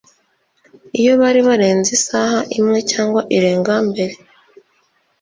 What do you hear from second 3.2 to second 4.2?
irenga mbere